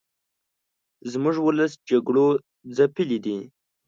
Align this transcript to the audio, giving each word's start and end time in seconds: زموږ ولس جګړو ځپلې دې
زموږ 1.11 1.35
ولس 1.45 1.71
جګړو 1.89 2.27
ځپلې 2.75 3.17
دې 3.25 3.37